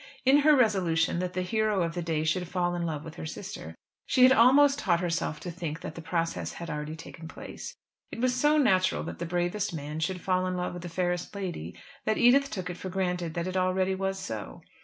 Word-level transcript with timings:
In 0.25 0.37
her 0.39 0.55
resolution 0.55 1.19
that 1.19 1.33
the 1.33 1.43
hero 1.43 1.83
of 1.83 1.93
the 1.93 2.01
day 2.01 2.23
should 2.23 2.47
fall 2.47 2.73
in 2.73 2.87
love 2.87 3.05
with 3.05 3.17
her 3.17 3.25
sister, 3.27 3.75
she 4.07 4.23
had 4.23 4.31
almost 4.31 4.79
taught 4.79 4.99
herself 4.99 5.39
to 5.41 5.51
think 5.51 5.81
that 5.81 5.93
the 5.93 6.01
process 6.01 6.53
had 6.53 6.71
already 6.71 6.95
taken 6.95 7.27
place. 7.27 7.75
It 8.11 8.19
was 8.19 8.33
so 8.33 8.57
natural 8.57 9.03
that 9.03 9.19
the 9.19 9.27
bravest 9.27 9.75
man 9.75 9.99
should 9.99 10.19
fall 10.19 10.47
in 10.47 10.57
love 10.57 10.73
with 10.73 10.81
the 10.81 10.89
fairest 10.89 11.35
lady, 11.35 11.75
that 12.05 12.17
Edith 12.17 12.49
took 12.49 12.67
it 12.71 12.77
for 12.77 12.89
granted 12.89 13.35
that 13.35 13.45
it 13.45 13.55
already 13.55 13.93
was 13.93 14.17
so. 14.17 14.61